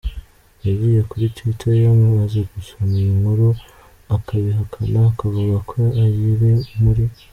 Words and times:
yagiye 0.67 1.01
kuri 1.09 1.25
twitter 1.35 1.73
ye 1.79 1.85
amaze 1.93 2.39
gusoma 2.51 2.91
iyi 2.99 3.11
nkuru 3.19 3.47
akabihakana, 4.15 4.99
akavuga 5.11 5.55
ko 5.69 5.79
ayri 6.03 6.51
muri. 6.83 7.03